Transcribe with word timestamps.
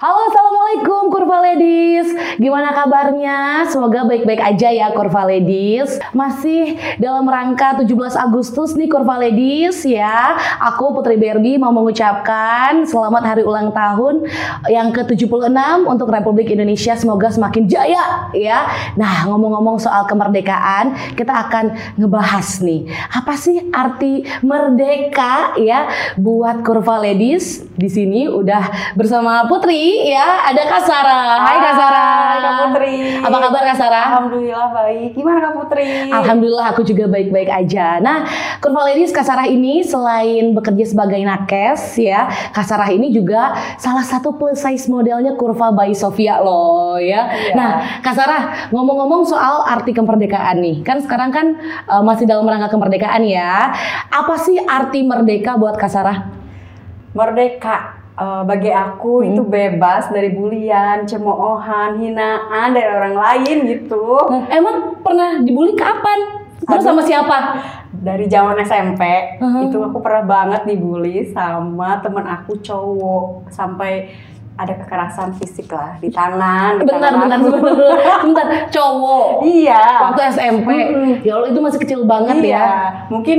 Halo, 0.00 0.30
Assalamualaikum 0.68 1.08
Kurva 1.08 1.38
Ladies. 1.40 2.08
Gimana 2.36 2.76
kabarnya? 2.76 3.64
Semoga 3.72 4.04
baik-baik 4.04 4.36
aja 4.36 4.68
ya 4.68 4.92
Kurva 4.92 5.24
Ladies. 5.24 5.96
Masih 6.12 6.76
dalam 7.00 7.24
rangka 7.24 7.80
17 7.80 7.88
Agustus 8.12 8.76
nih 8.76 8.84
Kurva 8.84 9.16
Ladies 9.16 9.80
ya. 9.88 10.36
Aku 10.60 10.92
Putri 10.92 11.16
Berbi 11.16 11.56
mau 11.56 11.72
mengucapkan 11.72 12.84
selamat 12.84 13.22
hari 13.24 13.48
ulang 13.48 13.72
tahun 13.72 14.28
yang 14.68 14.92
ke-76 14.92 15.56
untuk 15.88 16.12
Republik 16.12 16.52
Indonesia. 16.52 16.92
Semoga 17.00 17.32
semakin 17.32 17.64
jaya 17.64 18.28
ya. 18.36 18.68
Nah, 18.92 19.24
ngomong-ngomong 19.24 19.80
soal 19.80 20.04
kemerdekaan, 20.04 21.16
kita 21.16 21.48
akan 21.48 21.96
ngebahas 21.96 22.60
nih. 22.60 22.92
Apa 23.16 23.40
sih 23.40 23.72
arti 23.72 24.20
merdeka 24.44 25.56
ya 25.64 25.88
buat 26.20 26.60
Kurva 26.60 27.00
Ladies? 27.00 27.64
Di 27.72 27.88
sini 27.88 28.28
udah 28.28 28.92
bersama 28.92 29.48
Putri 29.48 30.12
ya, 30.12 30.57
Kak 30.66 30.82
Sarah. 30.82 31.46
Hai 31.46 31.58
Kak 31.62 31.74
Sarah. 31.78 32.10
Hai 32.18 32.38
Kak 32.42 32.54
Putri. 32.58 32.94
Apa 33.22 33.36
kabar 33.38 33.62
Kak 33.62 33.78
Sarah? 33.78 34.06
Alhamdulillah 34.10 34.68
baik. 34.74 35.08
Gimana 35.14 35.38
Kak 35.38 35.52
Putri? 35.54 36.10
Alhamdulillah 36.10 36.66
aku 36.74 36.82
juga 36.82 37.04
baik-baik 37.06 37.50
aja. 37.52 38.02
Nah, 38.02 38.26
Kurva 38.58 38.90
Ladies 38.90 39.12
Kak 39.14 39.22
Sarah 39.22 39.46
ini 39.46 39.84
selain 39.84 40.56
bekerja 40.56 40.84
sebagai 40.88 41.20
nakes 41.22 42.00
ya, 42.00 42.26
Kak 42.50 42.66
Sarah 42.66 42.88
ini 42.88 43.12
juga 43.12 43.54
salah 43.76 44.02
satu 44.02 44.34
plus 44.34 44.58
size 44.58 44.88
modelnya 44.90 45.38
Kurva 45.38 45.70
by 45.70 45.92
Sofia 45.92 46.40
loh 46.42 46.96
ya. 46.98 47.28
Iya. 47.28 47.52
Nah, 47.54 47.70
Kak 48.00 48.14
Sarah 48.16 48.70
ngomong-ngomong 48.72 49.28
soal 49.28 49.66
arti 49.68 49.92
kemerdekaan 49.92 50.58
nih. 50.64 50.80
Kan 50.82 51.04
sekarang 51.04 51.30
kan 51.30 51.46
uh, 51.86 52.02
masih 52.02 52.24
dalam 52.24 52.48
rangka 52.48 52.72
kemerdekaan 52.72 53.22
ya. 53.28 53.74
Apa 54.08 54.34
sih 54.40 54.56
arti 54.64 55.04
merdeka 55.04 55.60
buat 55.60 55.76
Kak 55.76 55.90
Sarah? 55.92 56.37
Merdeka. 57.12 57.78
Eh, 58.12 58.42
bagi 58.42 58.66
aku 58.66 59.22
Hmm. 59.22 59.30
itu 59.30 59.42
bebas 59.42 60.10
dari 60.10 60.34
bulian, 60.34 61.06
cemoohan, 61.06 61.94
hinaan 61.96 62.74
dari 62.74 62.90
orang 62.90 63.14
lain 63.14 63.56
gitu. 63.64 64.18
Nah, 64.26 64.50
emang 64.50 64.98
pernah 64.98 65.38
dibully 65.38 65.78
kapan? 65.78 66.42
Terus 66.58 66.82
Aduh. 66.82 66.86
sama 66.90 67.00
siapa? 67.00 67.36
Dari 67.94 68.26
zaman 68.26 68.58
SMP 68.58 69.02
Mhm. 69.38 69.70
itu 69.70 69.78
aku 69.78 70.02
pernah 70.02 70.26
banget 70.26 70.66
dibully 70.66 71.30
sama 71.30 72.02
temen 72.02 72.22
aku 72.22 72.58
cowok 72.58 73.46
sampai 73.48 74.10
ada 74.54 74.74
kekerasan 74.74 75.30
fisik 75.32 75.70
lah 75.70 75.94
di 75.96 76.10
tangan. 76.10 76.82
di 76.82 76.90
Bentar, 76.90 77.14
tangan 77.14 77.30
bentar, 77.30 77.38
aku. 77.38 77.62
bentar, 77.62 78.18
bentar. 78.26 78.46
Cowok. 78.68 79.26
Iya. 79.46 79.84
Waktu 80.02 80.20
SMP. 80.28 80.68
Mm-mm. 80.74 81.10
Ya 81.22 81.38
Allah 81.38 81.48
itu 81.48 81.60
masih 81.62 81.78
kecil 81.78 82.00
banget 82.02 82.42
iya. 82.42 82.58
ya. 82.58 82.66
Mungkin 83.06 83.38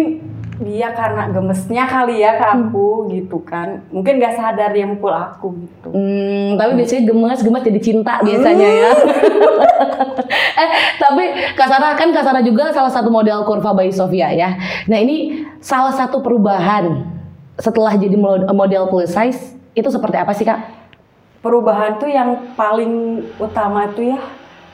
dia 0.60 0.92
karena 0.92 1.32
gemesnya 1.32 1.88
kali 1.88 2.20
ya 2.20 2.36
ke 2.36 2.46
aku 2.46 3.08
gitu 3.12 3.40
kan. 3.48 3.84
Mungkin 3.90 4.20
gak 4.20 4.36
sadar 4.36 4.76
dia 4.76 4.84
mukul 4.84 5.16
aku 5.16 5.56
gitu. 5.56 5.90
Hmm, 5.92 6.60
tapi 6.60 6.76
biasanya 6.76 7.04
gemes, 7.08 7.40
gemes 7.40 7.64
jadi 7.64 7.80
cinta 7.80 8.20
biasanya 8.20 8.68
ya. 8.68 8.92
eh, 10.62 10.70
tapi 11.00 11.24
Kak 11.56 11.68
Sarah 11.68 11.96
kan 11.96 12.10
Kak 12.12 12.24
Sarah 12.28 12.44
juga 12.44 12.72
salah 12.76 12.92
satu 12.92 13.08
model 13.08 13.48
kurva 13.48 13.72
by 13.72 13.90
Sofia 13.92 14.32
ya. 14.36 14.60
Nah 14.88 15.00
ini 15.00 15.48
salah 15.64 15.96
satu 15.96 16.20
perubahan 16.20 17.08
setelah 17.60 17.96
jadi 17.96 18.16
mo- 18.16 18.48
model 18.56 18.88
plus 18.88 19.12
size 19.12 19.56
itu 19.76 19.88
seperti 19.88 20.18
apa 20.20 20.32
sih 20.36 20.48
Kak? 20.48 20.60
Perubahan 21.40 21.96
tuh 21.96 22.12
yang 22.12 22.52
paling 22.60 23.24
utama 23.40 23.88
tuh 23.96 24.12
ya 24.12 24.20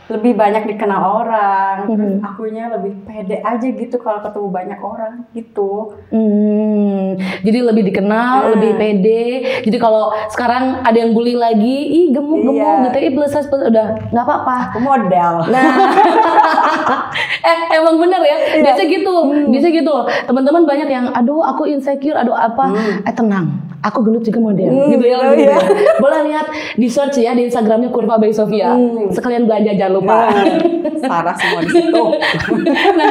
lebih 0.06 0.34
banyak 0.34 0.64
dikenal 0.68 1.02
orang. 1.24 1.76
Terus 1.88 2.14
Mhm. 2.16 2.22
akunya 2.22 2.64
lebih 2.70 2.94
pede 3.02 3.42
aja 3.42 3.66
gitu 3.66 3.96
kalau 3.98 4.22
ketemu 4.22 4.48
banyak 4.50 4.80
orang 4.80 5.14
gitu. 5.32 5.98
Hmm, 6.10 7.18
jadi 7.42 7.60
lebih 7.64 7.84
dikenal, 7.86 8.34
Hmm. 8.40 8.52
lebih 8.54 8.72
pede. 8.76 9.26
Jadi 9.64 9.78
kalau 9.78 10.14
sekarang 10.30 10.82
ada 10.82 10.94
yang 10.96 11.12
bully 11.12 11.34
lagi, 11.34 11.78
ih 11.88 12.06
gemuk-gemuk 12.12 12.54
Iya. 12.56 12.86
gitu, 12.86 12.98
ih 13.02 13.12
plus 13.12 13.32
size 13.32 13.48
plus- 13.48 13.66
udah 13.66 13.88
nggak 14.10 14.24
apa-apa. 14.24 14.58
Model. 14.78 15.34
Nah, 15.50 15.64
eh 17.44 17.60
emang 17.74 17.98
bener 17.98 18.22
ya, 18.22 18.38
Iya. 18.54 18.64
biasa 18.64 18.82
gitu, 18.86 19.16
biasa 19.50 19.68
gitu. 19.70 19.96
Teman-teman 20.26 20.64
banyak 20.64 20.88
yang, 20.88 21.06
aduh 21.12 21.42
aku 21.42 21.66
insecure, 21.66 22.16
aduh 22.16 22.34
apa, 22.34 22.66
Hmm. 22.68 23.02
eh 23.02 23.14
tenang, 23.14 23.48
aku 23.86 24.02
gendut 24.02 24.26
juga 24.26 24.42
model, 24.42 24.66
Hmm, 24.66 24.90
gitu 24.90 25.06
ya, 25.06 25.18
gitu 25.30 25.46
ya. 25.46 25.58
Boleh 26.04 26.26
lihat 26.26 26.46
di 26.74 26.90
search 26.90 27.22
ya 27.22 27.38
di 27.38 27.46
Instagramnya 27.46 27.94
Kurva 27.94 28.18
by 28.18 28.34
Sofia, 28.34 28.74
Hmm. 28.74 29.14
sekalian 29.14 29.46
belanja 29.46 29.78
jangan 29.78 29.94
lupa. 29.94 30.18
Nah, 30.86 31.12
Sarah 31.12 31.36
semua 31.36 31.62
di 31.62 31.70
situ. 31.70 32.04
nah, 32.98 33.10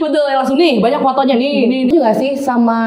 betul 0.00 0.24
ya 0.24 0.34
langsung 0.40 0.56
nih 0.56 0.78
banyak 0.78 0.98
fotonya 0.98 1.36
nih. 1.36 1.54
Ini 1.66 1.78
juga 1.86 2.10
sih 2.10 2.34
sama 2.34 2.80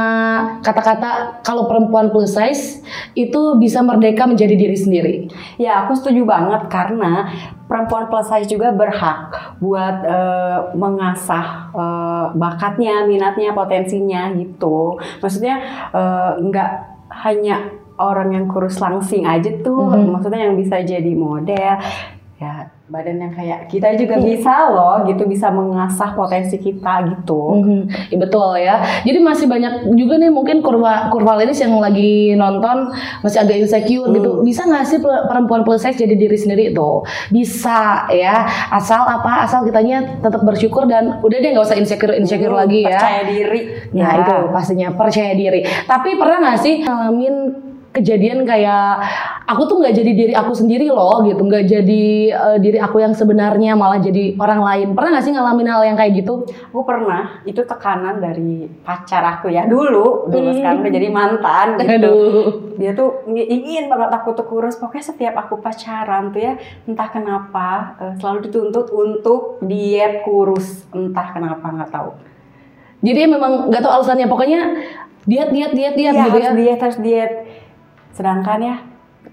kata-kata 0.59 1.39
kalau 1.43 1.67
perempuan 1.67 2.09
plus 2.09 2.33
size 2.33 2.83
itu 3.13 3.55
bisa 3.55 3.79
merdeka 3.79 4.27
menjadi 4.27 4.55
diri 4.55 4.75
sendiri. 4.75 5.15
Ya, 5.55 5.85
aku 5.85 5.95
setuju 5.95 6.23
banget 6.23 6.67
karena 6.67 7.29
perempuan 7.67 8.07
plus 8.07 8.27
size 8.27 8.47
juga 8.47 8.71
berhak 8.71 9.31
buat 9.59 9.95
eh, 10.03 10.59
mengasah 10.75 11.71
eh, 11.71 12.25
bakatnya, 12.35 13.03
minatnya, 13.05 13.51
potensinya 13.53 14.33
gitu. 14.33 14.97
Maksudnya 15.19 15.55
eh, 15.93 16.31
nggak 16.41 16.96
hanya 17.23 17.73
orang 17.97 18.33
yang 18.33 18.45
kurus 18.45 18.77
langsing 18.77 19.25
aja 19.25 19.49
tuh, 19.65 19.89
Mhm. 19.89 20.13
maksudnya 20.13 20.49
yang 20.49 20.55
bisa 20.57 20.81
jadi 20.85 21.13
model. 21.17 21.81
Ya, 22.37 22.69
badan 22.85 23.17
yang 23.17 23.33
kayak 23.33 23.65
kita 23.65 23.97
juga 23.97 24.21
bisa 24.21 24.69
loh, 24.69 25.01
gitu 25.03 25.25
bisa 25.25 25.49
mengasah 25.49 26.13
potensi 26.13 26.53
kita 26.55 27.01
gitu. 27.07 27.57
Mhm, 27.57 27.81
ya 28.07 28.17
betul 28.19 28.53
ya. 28.55 28.77
Jadi 29.01 29.17
masih 29.17 29.45
banyak 29.45 29.73
juga 29.91 30.15
nih 30.15 30.29
mungkin 30.29 30.61
kurva 30.61 31.09
kurva 31.09 31.33
ladies 31.35 31.57
yang 31.57 31.73
lagi 31.75 32.31
nonton 32.31 32.93
masih 33.19 33.41
agak 33.41 33.57
insecure 33.57 34.13
gitu. 34.13 34.45
Bisa 34.45 34.63
nggak 34.63 34.85
sih 34.85 35.01
pe- 35.01 35.25
perempuan 35.25 35.65
plus 35.65 35.81
size 35.81 35.97
jadi 35.97 36.13
diri 36.13 36.37
sendiri 36.37 36.69
tuh? 36.71 37.01
Bisa 37.27 38.05
ya. 38.07 38.45
Asal 38.69 39.01
apa? 39.01 39.41
Asal 39.41 39.65
kitanya 39.65 40.21
tetap 40.21 40.45
bersyukur 40.45 40.85
dan 40.85 41.17
udah 41.19 41.37
deh 41.37 41.49
nggak 41.51 41.65
usah 41.65 41.73
insecure 41.75 42.13
insecure 42.13 42.53
Hmm, 42.53 42.61
lagi 42.61 42.85
ya. 42.85 43.01
Percaya 43.01 43.23
diri. 43.25 43.61
Nah 43.91 44.07
Ya. 44.07 44.21
itu 44.21 44.35
pastinya 44.47 44.93
percaya 44.93 45.33
diri. 45.33 45.65
Tapi 45.83 46.13
pernah 46.13 46.37
nggak 46.39 46.59
sih 46.59 46.85
ngalamin 46.85 47.35
kejadian 47.97 48.45
kayak 48.45 49.01
aku 49.43 49.65
tuh 49.65 49.81
nggak 49.81 49.95
jadi 49.97 50.11
diri 50.13 50.33
aku 50.37 50.53
sendiri 50.53 50.87
loh 50.87 51.25
gitu, 51.25 51.41
nggak 51.41 51.65
jadi 51.65 52.05
eh, 52.29 52.57
diri 52.61 52.77
aku 52.77 53.01
yang 53.01 53.11
sebenarnya 53.11 53.73
malah 53.73 53.97
jadi 53.97 54.37
orang 54.37 54.61
lain. 54.61 54.87
Pernah 54.93 55.09
nggak 55.17 55.25
sih 55.25 55.33
ngalamin 55.33 55.65
hal 55.65 55.81
yang 55.81 55.97
kayak 55.97 56.13
gitu? 56.21 56.45
Aku 56.69 56.85
pernah, 56.85 57.41
itu 57.43 57.57
tekanan 57.59 58.21
dari 58.21 58.69
pacar 58.85 59.25
aku 59.25 59.49
ya 59.49 59.65
dulu, 59.65 60.29
dulu 60.29 60.49
Hmm. 60.53 60.57
sekarang 60.57 60.79
udah 60.85 60.93
jadi 60.93 61.09
mantan 61.09 61.67
gitu. 61.75 61.89
Aduh. 61.89 62.47
Dia 62.77 62.93
tuh 62.93 63.09
ingin 63.27 63.89
banget 63.89 64.13
aku 64.13 64.37
tuh 64.37 64.45
kurus, 64.45 64.77
pokoknya 64.77 65.05
setiap 65.07 65.33
aku 65.35 65.57
pacaran 65.57 66.29
tuh 66.29 66.41
ya 66.45 66.53
entah 66.85 67.09
kenapa 67.09 67.67
eh, 67.97 68.13
selalu 68.21 68.45
dituntut 68.45 68.87
untuk 68.89 69.57
diet 69.59 70.21
kurus, 70.21 70.85
entah 70.93 71.33
kenapa 71.33 71.65
nggak 71.65 71.89
tahu. 71.89 72.13
Jadi 73.01 73.25
memang 73.25 73.69
nggak 73.69 73.81
tahu 73.81 73.93
alasannya. 73.93 74.25
Pokoknya 74.25 74.61
diet 75.23 75.49
diet 75.49 75.71
diet 75.71 75.93
diet 75.93 76.13
Iya, 76.13 76.23
gitu 76.25 76.37
harus 76.37 76.49
ya. 76.49 76.53
diet 76.55 76.79
harus 76.79 76.99
diet. 76.99 77.33
Sedangkan 78.17 78.59
ya 78.65 78.75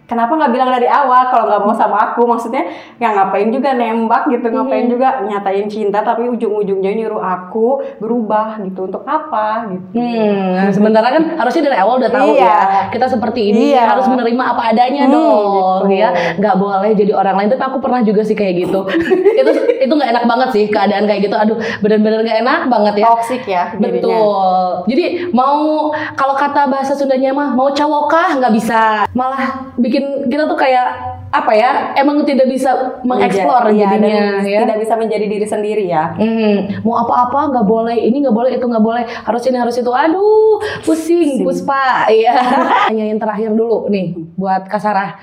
Kenapa 0.04 0.36
nggak 0.36 0.52
bilang 0.52 0.68
dari 0.68 0.84
awal 0.84 1.28
kalau 1.28 1.44
nggak 1.46 1.62
mau 1.62 1.72
sama 1.72 1.96
aku? 2.04 2.22
Maksudnya 2.24 2.68
ya 2.96 3.08
ngapain 3.10 3.48
juga 3.48 3.72
nembak 3.72 4.28
gitu, 4.28 4.46
Hmm. 4.46 4.54
ngapain 4.60 4.86
juga 4.86 5.08
nyatain 5.22 5.64
cinta, 5.64 6.00
tapi 6.00 6.28
ujung-ujungnya 6.28 6.92
nyuruh 6.94 7.18
aku 7.18 7.68
berubah 7.98 8.60
gitu 8.60 8.84
untuk 8.84 9.00
apa 9.02 9.64
gitu. 9.70 9.96
Hmm, 9.96 10.68
sementara 10.68 11.08
kan 11.08 11.24
harusnya 11.34 11.62
dari 11.64 11.78
awal 11.78 11.96
udah 11.96 12.10
tahu 12.10 12.30
Iya. 12.30 12.44
ya 12.44 12.58
kita 12.90 13.06
seperti 13.06 13.40
ini 13.48 13.72
Iya. 13.72 13.88
harus 13.88 14.04
menerima 14.04 14.44
apa 14.44 14.62
adanya 14.70 15.04
Hmm, 15.04 15.14
dong 15.14 15.52
gitu. 15.88 15.96
ya 15.96 16.08
nggak 16.36 16.54
boleh 16.54 16.90
jadi 16.92 17.12
orang 17.12 17.34
lain 17.36 17.48
tapi 17.48 17.64
aku 17.64 17.78
pernah 17.78 18.00
juga 18.00 18.20
sih 18.20 18.34
kayak 18.34 18.54
gitu 18.60 18.80
itu 19.40 19.50
itu 19.78 19.92
nggak 19.92 20.10
enak 20.10 20.24
banget 20.26 20.48
sih 20.50 20.64
keadaan 20.66 21.04
kayak 21.04 21.22
gitu 21.22 21.34
aduh 21.34 21.54
bener-bener 21.80 22.20
nggak 22.20 22.38
enak 22.40 22.60
banget 22.66 22.94
ya 23.00 23.06
Toxic 23.08 23.42
ya 23.46 23.64
dirinya. 23.72 24.00
Betul. 24.04 24.68
Jadi 24.86 25.04
mau 25.30 25.88
kalau 26.12 26.34
kata 26.34 26.66
bahasa 26.66 26.92
Sundanya 26.92 27.30
mah 27.30 27.52
mau 27.52 27.70
cawokah 27.70 28.36
nggak 28.36 28.52
bisa. 28.52 28.82
Malah 29.12 29.70
bikin 29.76 29.93
kita 30.30 30.44
tuh 30.46 30.58
kayak 30.58 30.86
apa 31.34 31.52
ya? 31.52 31.70
Emang 31.98 32.22
tidak 32.22 32.46
bisa 32.46 33.02
mengeksplor 33.02 33.74
dan 33.74 33.74
jadinya 33.74 34.42
ya. 34.46 34.62
Tidak 34.62 34.78
bisa 34.78 34.94
menjadi 34.94 35.26
diri 35.26 35.46
sendiri 35.46 35.84
ya. 35.90 36.14
Hmm, 36.14 36.82
mau 36.86 37.02
apa-apa 37.02 37.50
nggak 37.50 37.66
boleh, 37.66 37.98
ini 37.98 38.22
nggak 38.22 38.36
boleh, 38.36 38.50
itu 38.54 38.64
nggak 38.64 38.84
boleh, 38.84 39.02
harus 39.02 39.42
ini 39.50 39.58
harus 39.58 39.74
itu. 39.74 39.90
Aduh, 39.90 40.62
pusing, 40.86 41.42
Pusing. 41.42 41.44
puspa. 41.44 42.06
Iya. 42.06 42.38
Hanya 42.90 43.10
yang 43.10 43.18
terakhir 43.18 43.50
dulu 43.50 43.90
nih 43.90 44.14
buat 44.38 44.70
Kasarah. 44.70 45.18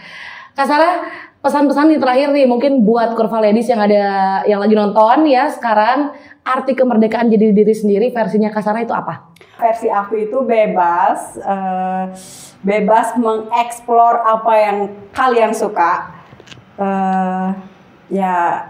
Kasarah, 0.51 1.07
pesan-pesan 1.39 1.95
nih 1.95 1.99
terakhir 2.03 2.29
nih 2.35 2.45
mungkin 2.45 2.83
buat 2.83 3.15
kurva 3.15 3.41
ladies 3.41 3.71
yang 3.71 3.81
ada 3.81 4.43
yang 4.45 4.59
lagi 4.61 4.75
nonton 4.77 5.25
ya 5.25 5.49
sekarang 5.49 6.13
arti 6.43 6.77
kemerdekaan 6.77 7.29
jadi 7.31 7.53
diri 7.53 7.73
sendiri 7.73 8.07
versinya 8.13 8.51
Kasarah 8.51 8.83
itu 8.83 8.93
apa? 8.93 9.31
Versi 9.61 9.87
aku 9.87 10.17
itu 10.17 10.41
bebas, 10.41 11.37
eh, 11.37 12.05
bebas 12.61 13.17
mengeksplor 13.17 14.21
apa 14.21 14.53
yang 14.57 14.77
kalian 15.13 15.53
suka. 15.53 16.21
Eh, 16.77 17.47
ya 18.13 18.65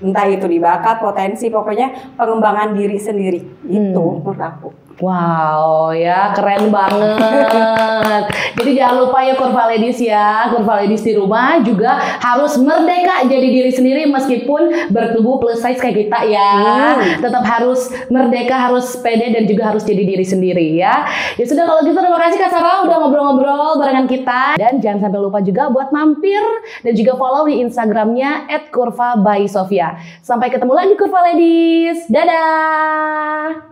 entah 0.00 0.26
itu 0.28 0.48
di 0.48 0.56
bakat, 0.56 1.00
potensi, 1.04 1.52
pokoknya 1.52 2.16
pengembangan 2.16 2.72
diri 2.72 2.96
sendiri 2.96 3.40
itu 3.68 4.00
Hmm. 4.00 4.24
menurut 4.24 4.40
aku. 4.40 4.68
Wow, 5.00 5.96
ya 5.96 6.36
keren 6.36 6.68
banget. 6.68 8.28
Jadi 8.52 8.70
jangan 8.76 8.96
lupa 9.08 9.24
ya 9.24 9.32
Kurva 9.32 9.72
Ladies 9.72 9.96
ya, 9.96 10.52
Kurva 10.52 10.84
Ladies 10.84 11.00
di 11.00 11.16
rumah 11.16 11.56
juga 11.64 11.96
harus 12.20 12.60
merdeka 12.60 13.24
jadi 13.24 13.48
diri 13.48 13.72
sendiri 13.72 14.04
meskipun 14.12 14.92
bertubuh 14.92 15.40
plus 15.40 15.64
size 15.64 15.80
kayak 15.80 16.04
kita 16.04 16.20
ya. 16.28 16.52
Hmm. 17.00 17.16
Tetap 17.16 17.44
harus 17.48 17.88
merdeka, 18.12 18.60
harus 18.60 18.92
pede 19.00 19.32
dan 19.32 19.48
juga 19.48 19.72
harus 19.72 19.88
jadi 19.88 20.04
diri 20.04 20.20
sendiri 20.20 20.76
ya. 20.76 21.08
Ya 21.40 21.44
sudah 21.48 21.64
kalau 21.64 21.80
gitu 21.80 21.96
terima 21.96 22.20
kasih 22.20 22.36
Kak 22.36 22.52
Sarah 22.52 22.84
udah 22.84 22.96
ngobrol-ngobrol 23.00 23.80
barengan 23.80 24.04
kita 24.04 24.60
dan 24.60 24.84
jangan 24.84 25.08
sampai 25.08 25.20
lupa 25.24 25.40
juga 25.40 25.72
buat 25.72 25.88
mampir 25.96 26.44
dan 26.84 26.92
juga 26.92 27.16
follow 27.16 27.48
di 27.48 27.64
Instagramnya 27.64 28.52
@kurva 28.68 29.16
by 29.16 29.48
Sofia. 29.48 29.96
Sampai 30.20 30.52
ketemu 30.52 30.76
lagi 30.76 30.92
Kurva 31.00 31.24
Ladies. 31.32 32.04
Dadah. 32.12 33.64